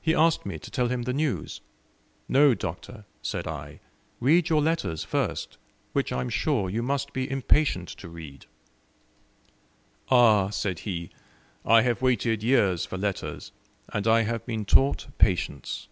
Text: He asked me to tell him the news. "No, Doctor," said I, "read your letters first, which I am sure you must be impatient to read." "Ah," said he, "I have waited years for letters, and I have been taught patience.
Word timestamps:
He 0.00 0.12
asked 0.12 0.44
me 0.44 0.58
to 0.58 0.72
tell 0.72 0.88
him 0.88 1.02
the 1.02 1.12
news. 1.12 1.60
"No, 2.28 2.52
Doctor," 2.52 3.04
said 3.22 3.46
I, 3.46 3.78
"read 4.18 4.48
your 4.48 4.60
letters 4.60 5.04
first, 5.04 5.56
which 5.92 6.10
I 6.10 6.20
am 6.20 6.28
sure 6.30 6.68
you 6.68 6.82
must 6.82 7.12
be 7.12 7.30
impatient 7.30 7.88
to 7.90 8.08
read." 8.08 8.46
"Ah," 10.10 10.48
said 10.50 10.80
he, 10.80 11.10
"I 11.64 11.82
have 11.82 12.02
waited 12.02 12.42
years 12.42 12.84
for 12.84 12.98
letters, 12.98 13.52
and 13.92 14.08
I 14.08 14.22
have 14.22 14.44
been 14.46 14.64
taught 14.64 15.06
patience. 15.18 15.86